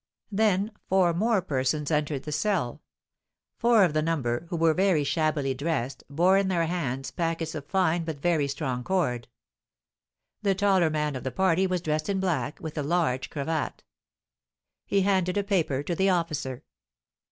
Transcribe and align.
Then 0.31 0.71
four 0.89 1.13
more 1.13 1.43
persons 1.43 1.91
entered 1.91 2.23
the 2.23 2.31
cell; 2.31 2.81
four 3.59 3.83
of 3.83 3.93
the 3.93 4.01
number, 4.01 4.47
who 4.49 4.55
were 4.57 4.73
very 4.73 5.03
shabbily 5.03 5.53
dressed, 5.53 6.03
bore 6.09 6.39
in 6.39 6.47
their 6.47 6.65
hands 6.65 7.11
packets 7.11 7.53
of 7.53 7.67
fine 7.67 8.03
but 8.03 8.19
very 8.19 8.47
strong 8.47 8.83
cord. 8.83 9.27
The 10.41 10.55
taller 10.55 10.89
man 10.89 11.15
of 11.15 11.23
the 11.23 11.29
party 11.29 11.67
was 11.67 11.81
dressed 11.81 12.09
in 12.09 12.19
black, 12.19 12.59
with 12.59 12.79
a 12.79 12.81
large 12.81 13.29
cravat; 13.29 13.83
he 14.87 15.01
handed 15.01 15.37
a 15.37 15.43
paper 15.43 15.83
to 15.83 15.93
the 15.93 16.09
officer. 16.09 16.63